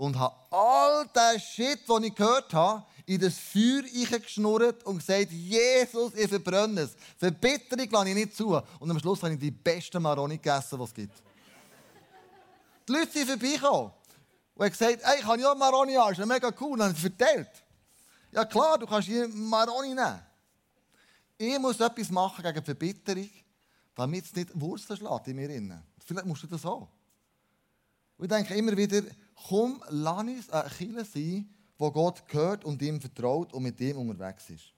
[0.00, 3.82] und habe all den Shit, den ich gehört habe, in das Feuer
[4.18, 6.96] geschnurrt und gesagt, Jesus, ich verbrenne es.
[7.18, 8.58] Verbitterung lasse ich nicht zu.
[8.78, 11.22] Und am Schluss habe ich die besten Maroni gegessen, die es gibt.
[12.88, 13.90] Die Leute sind vorbeigekommen
[14.54, 16.72] und haben gesagt, hey, ich habe ja Maroni an, ist mega cool.
[16.72, 17.50] Und haben sie verteilt.
[18.32, 20.22] Ja klar, du kannst hier Maroni nehmen.
[21.36, 23.28] Ich muss etwas machen gegen Verbitterung,
[23.94, 25.82] damit es nicht Wurzeln schlägt in mir.
[26.06, 26.88] Vielleicht musst du das auch.
[28.16, 29.02] Und ich denke immer wieder,
[29.48, 31.48] komm, lass uns ein Killer sein,
[31.78, 34.72] wo Gott gehört und ihm vertraut und mit ihm unterwegs ist.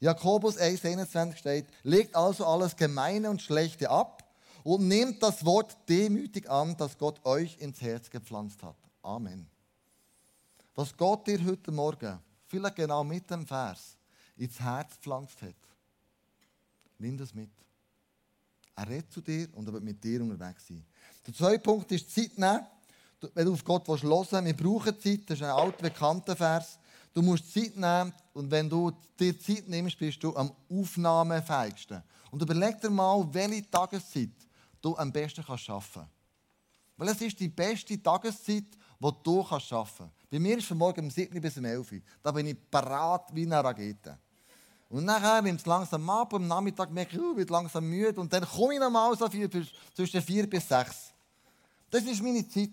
[0.00, 4.24] Jakobus 1,21 steht, legt also alles Gemeine und Schlechte ab
[4.62, 8.76] und nehmt das Wort demütig an, das Gott euch ins Herz gepflanzt hat.
[9.02, 9.48] Amen.
[10.74, 13.96] Was Gott dir heute Morgen, vielleicht genau mit dem Vers,
[14.36, 15.56] ins Herz gepflanzt hat,
[16.98, 17.50] nimm das mit.
[18.76, 20.86] Er redet zu dir und er wird mit dir unterwegs sein.
[21.26, 22.64] Der zweite Punkt ist Zeit nehmen
[23.34, 26.78] wenn du auf Gott hören willst, wir brauchen Zeit, das ist ein alter, bekannter Vers.
[27.12, 32.02] Du musst Zeit nehmen und wenn du dir Zeit nimmst, bist du am aufnahmefähigsten.
[32.30, 34.30] Und überleg dir mal, welche Tageszeit
[34.80, 36.10] du am besten kannst arbeiten kannst.
[36.96, 38.64] Weil es ist die beste Tageszeit,
[39.00, 40.30] die du kannst arbeiten kannst.
[40.30, 42.00] Bei mir ist von morgen um 7 bis um 11 Uhr.
[42.22, 44.18] Da bin ich parat wie eine Rakete.
[44.90, 48.32] Und nachher nimmt es langsam ab, am Nachmittag merke ich, ich bin langsam müde und
[48.32, 49.50] dann komme ich nochmal so viel,
[49.94, 51.12] zwischen 4 bis 6.
[51.90, 52.70] Das ist meine Zeit.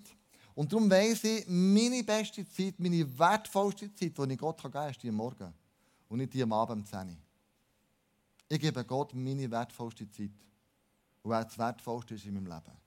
[0.56, 4.89] Und darum weiss ich, meine beste Zeit, meine wertvollste Zeit, die ich Gott geben kann,
[4.89, 5.54] ist die am Morgen.
[6.08, 7.15] Und nicht die am Abend um 10 Uhr.
[8.48, 10.32] Ich gebe Gott meine wertvollste Zeit.
[11.24, 12.86] Und wer das wertvollste ist in meinem Leben.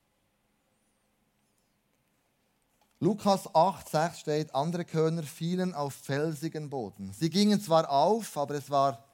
[3.00, 7.12] Lukas 8,6 steht, andere Körner fielen auf felsigen Boden.
[7.12, 9.04] Sie gingen zwar auf, aber, es war,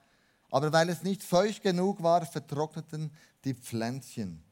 [0.51, 3.13] aber weil es nicht feucht genug war, vertrockneten
[3.45, 4.43] die Pflänzchen.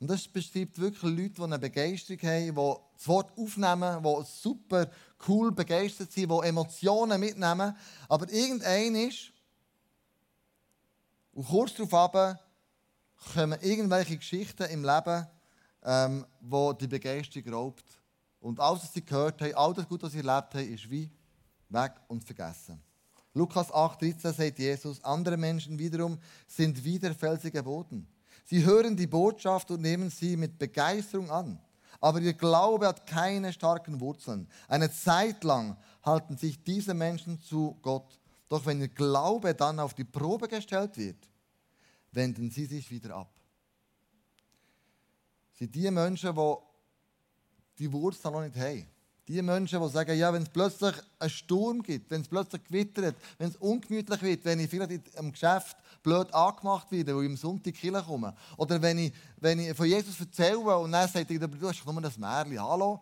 [0.00, 4.90] Und das beschreibt wirklich Leute, die eine Begeisterung haben, die das Wort aufnehmen, die super
[5.28, 7.76] cool begeistert sind, die Emotionen mitnehmen.
[8.08, 9.30] Aber irgendein ist,
[11.32, 12.38] und kurz darauf
[13.34, 15.26] kommen irgendwelche Geschichten im Leben,
[15.84, 17.84] ähm, wo die Begeisterung raubt.
[18.40, 21.10] Und alles, was sie gehört haben, all das Gute, was sie erlebt haben, ist wie
[21.68, 22.80] weg und vergessen.
[23.34, 28.08] Lukas 8,13 sagt Jesus, andere Menschen wiederum sind wie der felsige Boden
[28.50, 31.60] Sie hören die Botschaft und nehmen sie mit Begeisterung an.
[32.00, 34.48] Aber ihr Glaube hat keine starken Wurzeln.
[34.66, 38.18] Eine Zeit lang halten sich diese Menschen zu Gott.
[38.48, 41.28] Doch wenn ihr Glaube dann auf die Probe gestellt wird,
[42.10, 43.32] wenden sie sich wieder ab.
[45.52, 46.54] Sind die Menschen, die
[47.78, 48.88] die Wurzeln noch nicht haben.
[49.30, 53.14] Die Menschen, die sagen, ja, wenn es plötzlich einen Sturm gibt, wenn es plötzlich gewittert,
[53.38, 57.36] wenn es ungemütlich wird, wenn ich vielleicht im Geschäft blöd angemacht werde, weil ich am
[57.36, 58.34] Sonntag in komme.
[58.56, 62.00] Oder wenn ich, wenn ich von Jesus erzähle und dann sagt er, du hast nur
[62.00, 63.00] das Märchen, hallo.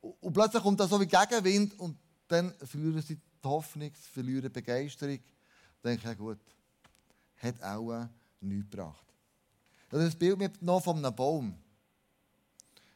[0.00, 4.48] Und plötzlich kommt da so wie Gegenwind und dann verlieren sie die Hoffnung, verlieren die
[4.48, 5.20] Begeisterung.
[5.82, 6.40] Dann denke ich, ja gut,
[7.36, 8.08] hat auch
[8.40, 9.06] nichts gebracht.
[9.88, 11.54] Das Bild mit noch von einem Baum.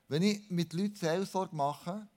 [0.08, 2.08] Wenn ich mit Leuten Seelsorge mache,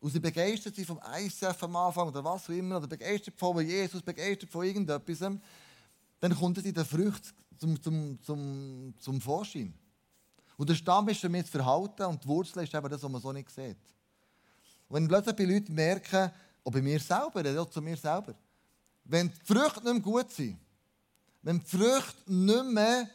[0.00, 3.66] und sie begeistert sind vom ICF am Anfang oder was auch immer, oder begeistert von
[3.66, 9.74] Jesus, begeistert von irgendetwas, dann kommt es in der Frucht zum, zum, zum, zum Vorschein.
[10.56, 13.20] Und der Stamm ist damit das Verhalten und die Wurzel ist eben das, was man
[13.20, 13.76] so nicht sieht.
[14.88, 16.30] Und wenn plötzlich bei Leuten merken,
[16.64, 18.34] auch bei mir selber, ja zu mir selber,
[19.04, 20.58] wenn die Früchte nicht mehr gut sind,
[21.42, 23.08] wenn die Früchte nicht mehr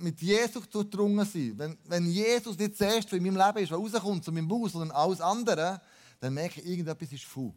[0.00, 4.24] mit Jesus durchdrungen sind, wenn, wenn Jesus nicht zuerst in meinem Leben ist, was rauskommt
[4.24, 5.80] zu meinem Bauch, sondern alles andere,
[6.20, 7.52] dann merke ich, irgendetwas ist faul.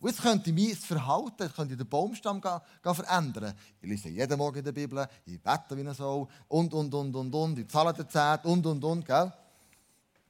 [0.00, 3.54] Und jetzt könnte ich mein Verhalten, ich könnte den Baumstamm gehen, gehen verändern.
[3.80, 7.14] Ich lese jeden Morgen in der Bibel, ich bete wie ein Soul und, und, und,
[7.14, 9.32] und, und, ich zahle den Zehnt und, und, und, gell?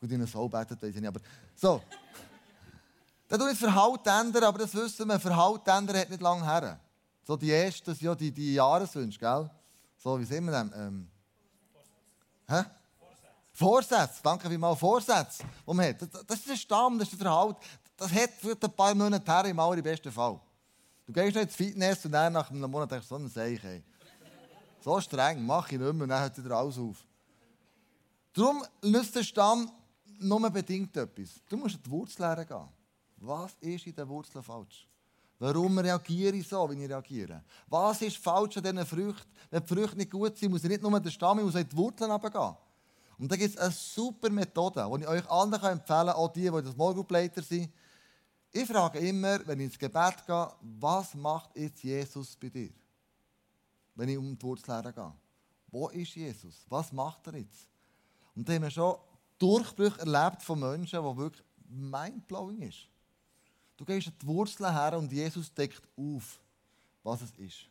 [0.01, 1.21] Gut, in einer Soul betet, ich nicht, aber
[1.55, 1.83] so.
[3.29, 6.47] Dann tue ich das Verhalten ändern, aber das wissen wir, Verhalten ändern hat nicht lange
[6.47, 6.81] her.
[7.27, 9.51] So die ersten, ja, die, die Jahreswünsche, gell?
[9.99, 10.69] So, wie sehen wir das?
[10.75, 11.09] Ähm,
[12.49, 12.65] hä?
[13.53, 15.97] Vorsätze, danke vielmals, Vorsätze, die.
[16.27, 17.61] Das ist der Stamm, das ist der Verhalten.
[17.97, 20.41] Das hat für ein paar Monate her im allerbesten Fall.
[21.07, 23.61] Du gehst nicht ins Fitness und dann nach einem Monat denkst du, so ein Seich.
[24.81, 27.05] So streng, mach ich nicht mehr dann hört wieder alles auf.
[28.33, 29.71] Darum nützt der Stamm
[30.21, 31.41] nur bedingt etwas.
[31.49, 32.69] Du musst in die Wurzel gehen.
[33.17, 34.88] Was ist in der Wurzel falsch?
[35.39, 37.45] Warum reagiere ich so, wie ich reagiere?
[37.69, 39.31] Was ist falsch an diesen Früchten?
[39.51, 41.69] Wenn die Früchte nicht gut sind, muss ich nicht nur den Stamm, ich muss in
[41.69, 42.57] die Wurzeln runtergehen.
[43.19, 46.51] Und da gibt es eine super Methode, die ich euch allen empfehlen kann, auch die,
[46.51, 47.73] die das Morgenbleiter sind.
[48.51, 52.71] Ich frage immer, wenn ich ins Gebet gehe, was macht jetzt Jesus bei dir?
[53.95, 55.13] Wenn ich um die Wurzel gehe.
[55.71, 56.65] Wo ist Jesus?
[56.69, 57.69] Was macht er jetzt?
[58.35, 58.97] Und da haben wir schon
[59.39, 62.89] Durchbrüche erlebt von Menschen, die wirklich mindblowing ist.
[63.79, 66.41] Du gehst an die Wurzeln her und Jesus deckt auf,
[67.05, 67.69] was es ist.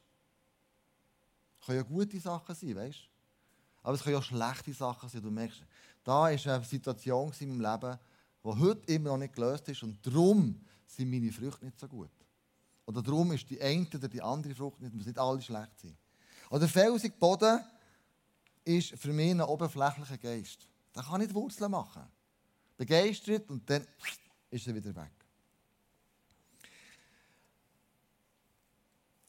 [1.60, 3.84] Es können ja gute Sachen sein, weißt du?
[3.84, 5.22] Aber es können ja schlechte Sachen sein.
[5.22, 5.62] Du merkst,
[6.06, 8.00] da war eine Situation in meinem Leben,
[8.42, 12.10] die heute immer noch nicht gelöst ist und darum sind meine Früchte nicht so gut.
[12.86, 15.98] Oder darum ist die eine oder die andere Frucht nicht, muss nicht alle schlecht sein.
[16.50, 17.60] Oder felsig Boden
[18.64, 20.66] ist für mich ein oberflächlicher Geist.
[20.94, 22.04] Da kann ich Wurzeln machen.
[22.78, 23.86] Begeistert und dann
[24.50, 25.17] ist er wieder weg.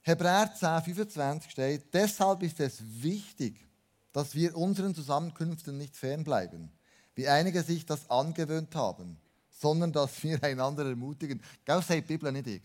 [0.09, 3.55] Hebräer 10, 25 steht, deshalb ist es wichtig,
[4.13, 6.73] dass wir unseren Zusammenkünften nicht fernbleiben,
[7.15, 9.19] wie einige sich das angewöhnt haben,
[9.51, 11.43] sondern dass wir einander ermutigen.
[11.65, 12.63] Gell, sagt die Bibel nicht ich.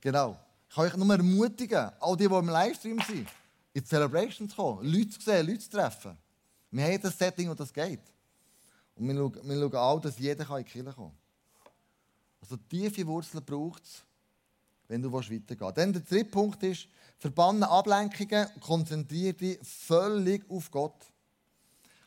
[0.00, 0.38] genau.
[0.68, 3.28] Ich kann euch nur ermutigen, all die, die im Livestream sind,
[3.72, 6.18] in die Celebration zu kommen, Leute zu sehen, Leute zu treffen.
[6.70, 8.00] Wir haben das Setting, wo das geht.
[8.94, 11.21] Und wir schauen, wir schauen auch, dass jeder in die Kirche kommen kann.
[12.42, 14.02] Also tiefe Wurzeln braucht es,
[14.88, 15.78] wenn du weitergehen willst.
[15.78, 21.06] Dann der dritte Punkt ist, verbanne Ablenkungen und konzentriere dich völlig auf Gott.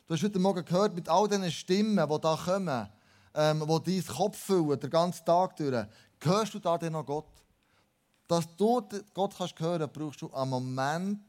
[0.06, 2.88] Du hast heute Morgen gehört, mit all diesen Stimmen, die da kommen,
[3.34, 5.86] ähm, die deinen Kopf füllen, den ganzen Tag durch,
[6.20, 7.26] hörst du da denn noch Gott?
[8.28, 11.22] Dass du Gott kannst hören brauchst du einen Moment,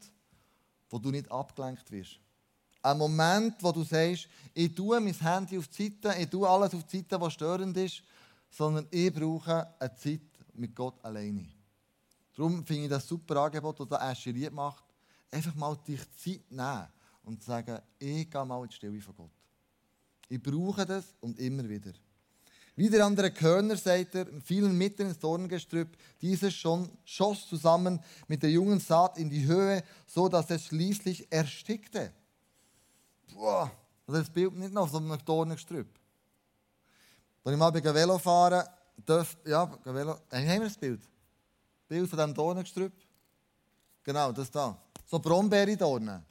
[0.90, 2.20] wo du nicht abgelenkt wirst.
[2.82, 6.74] Ein Moment, wo du sagst, ich tue mein Handy auf die Seite, ich tue alles
[6.74, 8.02] auf die Seite, was störend ist
[8.50, 10.20] sondern ich brauche eine Zeit
[10.54, 11.46] mit Gott alleine.
[12.36, 14.84] Darum finde ich das super Angebot, das Asche macht.
[15.30, 16.86] Einfach mal dich Zeit nehmen
[17.24, 19.30] und sagen, ich gehe mal in die Stille von Gott.
[20.28, 21.92] Ich brauche das und immer wieder.
[22.76, 25.96] Wie der andere Körner, sagt er, fielen mitten ins Dorngestrüpp.
[26.22, 31.26] Dieses schon schoss zusammen mit der jungen Saat in die Höhe, so dass es schließlich
[31.28, 32.12] erstickte.
[33.34, 33.72] Boah,
[34.06, 35.88] das Bild nicht noch so einem Dorngestrüpp.
[37.44, 38.64] Als ich mal bei Velo fahren
[39.04, 41.00] durfte, ja, Velo, haben wir das Bild?
[41.88, 42.92] Bild von diesem Dornengestrüpp?
[44.02, 44.76] Genau, das da.
[45.06, 46.24] So Brombeere-Dornen.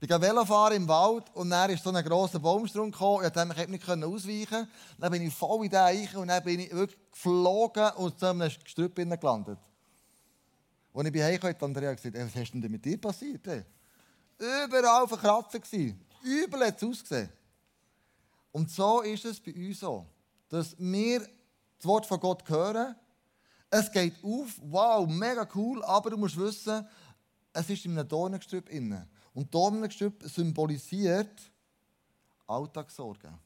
[0.00, 3.26] Ich bin Velofahren im Wald und dann ist so ein grosser Baumstrunk gekommen.
[3.26, 4.68] Ich konnte mich nicht ausweichen.
[4.96, 8.26] Dann bin ich voll in den Eichen und dann bin ich wirklich geflogen und zu
[8.26, 9.58] einem Gestrüpp gelandet.
[10.94, 13.44] Als ich bei Hause kam, hat Andrea gesagt, was ist denn mit dir passiert?
[14.38, 15.60] Überall verkratzt.
[16.22, 17.30] Übel hat es ausgesehen.
[18.52, 20.06] Und so ist es bei uns so,
[20.48, 22.96] dass wir das Wort von Gott hören.
[23.70, 26.86] Es geht auf, wow, mega cool, aber du musst wissen,
[27.52, 29.08] es ist in einem Dornengestrüpp inne.
[29.34, 31.50] Und Dornengestrüpp symbolisiert
[32.46, 33.38] Alltagssorgen.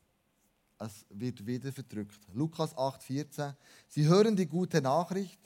[0.79, 2.21] Es wird wieder verdrückt.
[2.33, 3.55] Lukas 8,14.
[3.89, 5.41] Sie hören die gute Nachricht,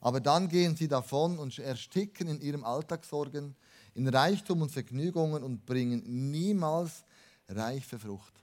[0.00, 3.54] aber dann gehen sie davon und ersticken in ihrem Alltagssorgen,
[3.94, 7.04] in Reichtum und Vergnügungen und bringen niemals
[7.48, 8.41] reife Frucht.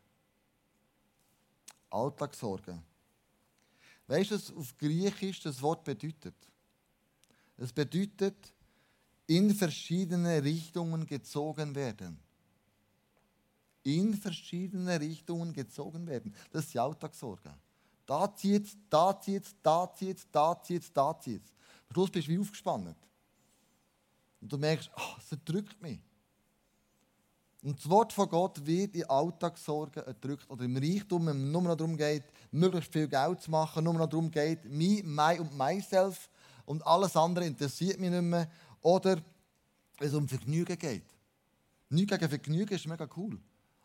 [1.90, 2.84] Alltagssorgen.
[4.08, 6.36] Weißt du, was auf Griechisch das Wort bedeutet?
[7.58, 8.54] Es bedeutet,
[9.28, 12.20] in verschiedene Richtungen gezogen werden.
[13.84, 16.34] In verschiedene Richtungen gezogen werden.
[16.52, 17.54] Das ist die Alltagssorge.
[18.06, 21.52] Da zieht es, da zieht es, da zieht es, da zieht es, da zieht es.
[21.88, 22.98] Am Schluss bist du wie aufgespannt.
[24.42, 26.00] Und du merkst, oh, es drückt mich.
[27.62, 31.62] Und das Wort von Gott wird in Alltagssorgen erdrückt oder im Reichtum, wenn es nur
[31.62, 35.58] noch darum geht, möglichst viel Geld zu machen, nur noch darum geht, me, my und
[35.58, 36.30] myself
[36.66, 38.50] und alles andere interessiert mich nicht mehr.
[38.82, 39.18] Oder
[39.98, 41.04] wenn es um Vergnügen geht.
[41.90, 43.38] Nichts gegen Vergnügen ist mega cool.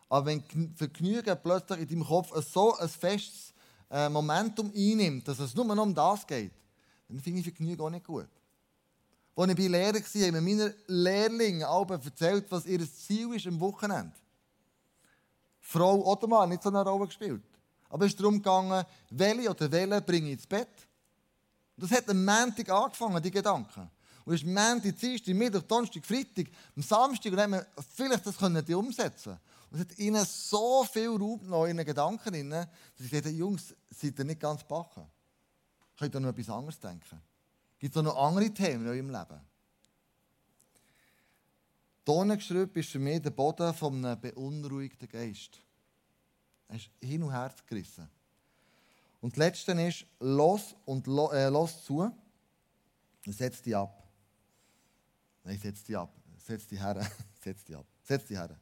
[0.09, 0.45] Aber wenn
[0.77, 3.55] Vergnügen plötzlich in deinem Kopf so ein festes
[3.91, 6.53] äh, Momentum einnimmt, dass es nur noch um das geht,
[7.09, 8.29] dann finde ich Vergnügen auch nicht gut.
[9.37, 13.59] Als ich bei Lehrer war, haben mir meine Lehrlinge erzählt, was ihr Ziel ist am
[13.59, 14.13] Wochenende.
[15.61, 17.43] Frau oder Mann, nicht so eine Rolle gespielt.
[17.89, 20.69] Aber es ist darum gegangen, welche oder welche bringe ich ins Bett.
[21.77, 23.91] Und das hat am Montag angefangen, die Gedanken.
[24.25, 28.27] Und es ist Montag, Dienstag, Mittwoch, Donnerstag, Freitag, am Samstag und dann haben wir vielleicht
[28.27, 29.39] das können die umsetzen.
[29.71, 33.75] Und es hat ihnen so viel Raum noch in ihren Gedanken, dass sie gesagt Jungs,
[33.91, 35.05] seid ihr nicht ganz backen.
[35.99, 37.21] Könnt ihr noch etwas anderes denken?
[37.79, 39.41] Gibt es noch andere Themen in eurem Leben?
[42.05, 45.61] Tonengestrüpp ist für mich der Boden von einem beunruhigten Geist.
[46.69, 48.09] Er ist hin und her gerissen.
[49.21, 52.11] Und das Letzte ist, los und lo, äh, los zu
[53.33, 54.03] setz dich ab.
[55.45, 56.13] Nein, setz dich ab.
[56.37, 57.01] Setz dich her.
[57.43, 57.87] setz dich ab.
[58.03, 58.59] Setz dich her.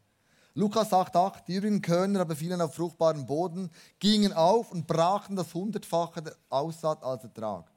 [0.55, 5.35] Lukas sagt 8, die übrigen Körner aber fielen auf fruchtbaren Boden, gingen auf und brachten
[5.35, 7.72] das hundertfache der Aussaat als Ertrag.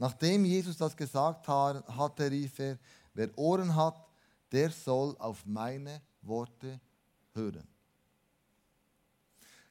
[0.00, 2.78] Nachdem Jesus das gesagt hatte, rief er,
[3.12, 4.02] wer Ohren hat,
[4.50, 6.80] der soll auf meine Worte
[7.34, 7.68] hören.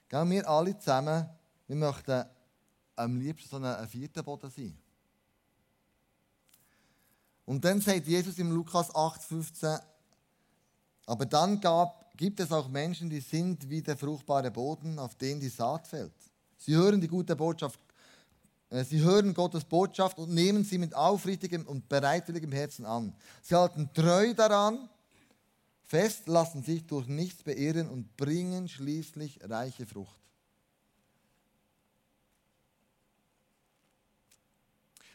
[0.08, 1.28] Gehen wir alle zusammen,
[1.66, 2.26] wir möchten
[2.96, 4.78] am liebsten so ein vierter Boden sein.
[7.48, 9.82] Und dann sagt Jesus im Lukas 8,15,
[11.08, 15.40] aber dann gab, gibt es auch Menschen, die sind wie der fruchtbare Boden, auf den
[15.40, 16.14] die Saat fällt.
[16.56, 17.80] Sie hören die gute Botschaft,
[18.70, 23.16] sie hören Gottes Botschaft und nehmen sie mit aufrichtigem und bereitwilligem Herzen an.
[23.42, 24.90] Sie halten treu daran
[25.84, 30.20] fest, lassen sich durch nichts beirren und bringen schließlich reiche Frucht.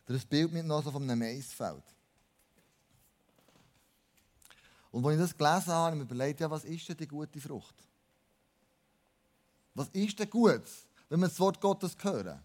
[0.06, 1.84] Das Bild mit noch so von einem Maisfeld.
[4.90, 7.08] Und als ich das gelesen habe, habe ich mir überlegt, ja, was ist denn die
[7.08, 7.74] gute Frucht?
[9.74, 10.62] Was ist denn gut,
[11.08, 12.40] wenn wir das Wort Gottes hören?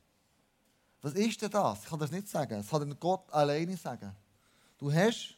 [1.01, 1.83] Was ist denn das?
[1.83, 2.57] Ich kann das nicht sagen.
[2.57, 4.13] Das kann Gott alleine sagen.
[4.77, 5.35] Du hast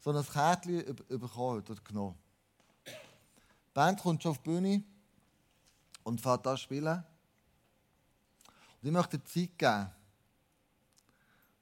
[0.00, 2.18] so ein Kärtchen bekommen oder genommen.
[2.86, 4.82] Die Band kommt schon auf die Bühne
[6.02, 7.04] und fährt da spielen.
[8.82, 9.90] Und ich möchte dir Zeit geben,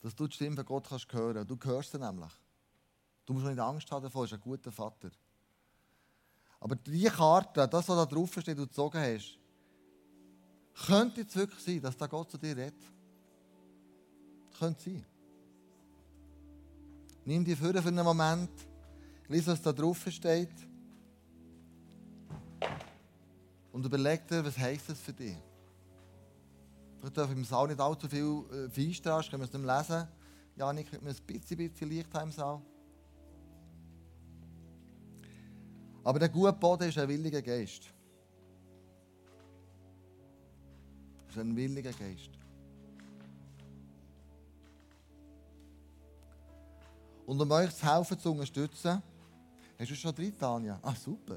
[0.00, 2.32] dass du die Stimme von Gott kannst hören Du hörst sie nämlich.
[3.26, 5.10] Du musst nicht Angst haben davor, er ist ein guter Vater.
[6.58, 9.38] Aber diese Karte, das, was da drauf steht, du gezogen hast,
[10.74, 12.82] könnte es wirklich sein, dass da Gott zu dir redet?
[14.58, 15.04] Könnte sein.
[17.24, 18.50] Nimm die Führer für einen Moment,
[19.28, 20.48] lies, was da drauf steht
[23.72, 25.36] und überleg dir, was heisst das für dich?
[27.02, 30.08] Ich darf im Saal nicht allzu viel äh, Feinstrahl, können wir es nicht lesen.
[30.56, 32.60] Janik, könnte man ein bisschen, bisschen Licht haben im Saal?
[36.04, 37.84] Aber der gute Boden ist ein williger Geist.
[41.30, 42.30] Das ist ein williger Geist.
[47.24, 49.00] Und um euch zu helfen, zu unterstützen,
[49.78, 50.80] hast du schon drin, Tanja?
[50.82, 51.36] Ah, super.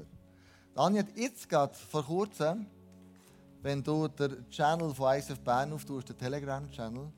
[0.74, 2.66] Tanja hat jetzt gerade vor kurzem,
[3.62, 7.12] wenn du den Channel von ISF Bern auftust, den Telegram-Channel,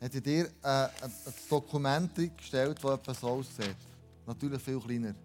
[0.00, 0.90] hat sie dir äh, ein,
[1.50, 3.76] Dokument gestellt, das etwas so aussieht.
[4.24, 5.16] Natürlich viel kleiner.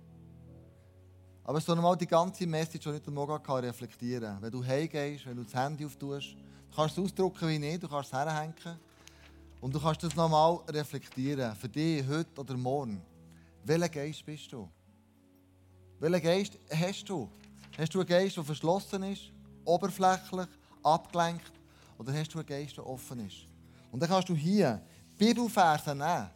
[1.43, 5.27] Aber so nochmal die ganze Message, die ich heute Morgen kann, reflektieren Wenn du heimgehst,
[5.27, 6.35] wenn du das Handy auftust,
[6.69, 8.79] du kannst es ausdrucken wie nicht, du kannst es herhängen.
[9.61, 11.55] Und du kannst das nochmal reflektieren.
[11.55, 13.01] Für dich, heute oder morgen.
[13.65, 14.69] Welcher Geist bist du?
[15.99, 17.29] Welchen Geist hast du?
[17.77, 19.31] Hast du einen Geist, der verschlossen ist,
[19.65, 20.47] oberflächlich,
[20.81, 21.51] abgelenkt?
[21.97, 23.45] Oder hast du einen Geist, der offen ist?
[23.91, 24.81] Und dann kannst du hier
[25.17, 26.29] Bibelverse nehmen,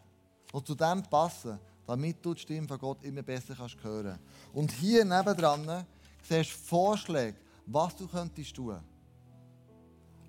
[0.54, 1.58] die zu dem passen,
[1.88, 4.20] damit du die Stimme von Gott immer besser kannst hören
[4.54, 5.86] Und hier nebendran
[6.22, 8.80] siehst du Vorschläge, was du könntest tun.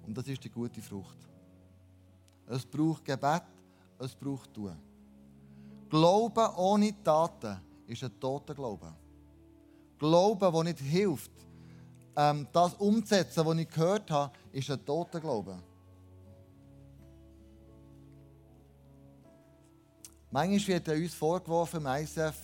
[0.07, 1.19] Und das ist die gute Frucht.
[2.47, 3.43] Es braucht Gebet,
[3.99, 4.77] es braucht Tun.
[5.89, 8.93] Glauben ohne Taten ist ein toter Glaube.
[9.99, 11.31] Glauben, der nicht hilft,
[12.17, 15.57] ähm, das umzusetzen, was ich gehört habe, ist ein toter Glaube.
[20.31, 22.35] Manchmal wird uns vorgeworfen im ISF,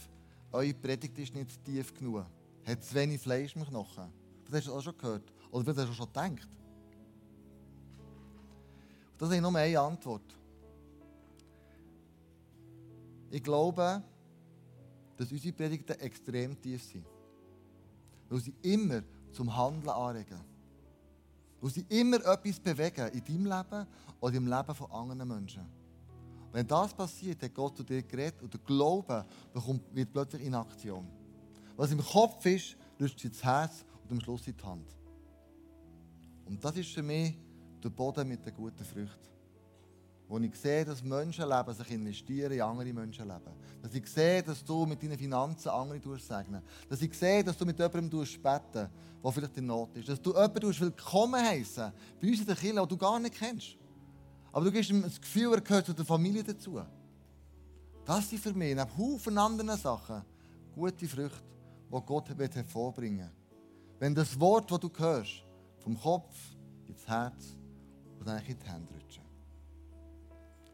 [0.53, 2.25] eure Predigt ist nicht tief genug.
[2.65, 4.13] Hat zu wenig Fleisch im Knochen.
[4.45, 5.33] Das hast du auch schon gehört.
[5.51, 6.49] Oder das hast du schon gedacht.
[9.21, 10.35] Das ist nur eine Antwort.
[13.29, 14.03] Ich glaube,
[15.15, 17.05] dass unsere Predigten extrem tief sind.
[18.31, 20.41] Weil sie immer zum Handeln anregen.
[21.61, 23.87] Weil sie immer etwas bewegen in deinem Leben
[24.21, 25.67] oder im Leben von anderen Menschen.
[26.51, 30.55] Wenn das passiert, hat Gott zu dir geredet und der Glaube bekommt, wird plötzlich in
[30.55, 31.07] Aktion.
[31.77, 34.97] Was im Kopf ist, sich ins Herz und am Schluss in die Hand.
[36.47, 37.37] Und das ist für mich
[37.85, 39.29] der Boden mit den guten Früchten.
[40.29, 43.53] Wo ich sehe, dass Menschenleben sich investieren in andere Menschenleben.
[43.83, 47.65] Dass ich sehe, dass du mit deinen Finanzen andere segnen Dass ich sehe, dass du
[47.65, 48.89] mit jemandem beten
[49.23, 50.09] der vielleicht in Not ist.
[50.09, 53.77] Dass du jemanden willkommen heißen bei uns in der Kirche, den du gar nicht kennst.
[54.53, 56.81] Aber du gibst ihm das Gefühl, er gehört zu der Familie dazu.
[58.05, 60.23] Das sind für mich, neben Haufen anderen Sachen,
[60.75, 61.43] gute Früchte,
[61.93, 63.41] die Gott hervorbringen will.
[63.99, 65.45] Wenn das Wort, das du hörst,
[65.79, 66.35] vom Kopf
[66.87, 67.57] ins Herz
[68.21, 69.25] und dann in die Hände rutschen.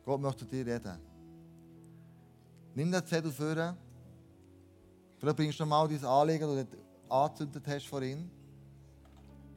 [0.05, 0.99] Gott möchte dir reden.
[2.75, 3.77] Nimm den Zettel vor,
[5.19, 8.31] Vielleicht bringst du nochmal dein Anliegen, das du angezündet hast vorhin.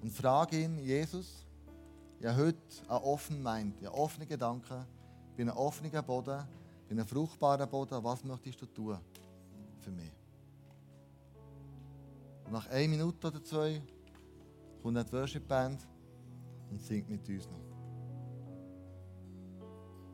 [0.01, 1.45] Und frage ihn, Jesus,
[2.19, 4.85] ich habe heute einen offenen Mind, einen offenen Gedanken,
[5.35, 6.47] bin ein offener Boden,
[6.87, 8.01] bin ein fruchtbarer Boden.
[8.03, 8.97] Was möchtest du tun
[9.81, 10.11] für mich?
[12.45, 13.81] Und nach einer Minute oder zwei
[14.81, 15.85] kommt die Worship Band
[16.71, 17.68] und singt mit uns noch.